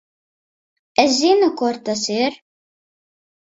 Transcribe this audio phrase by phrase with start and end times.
[1.03, 2.41] Es zinu, kur tas ir.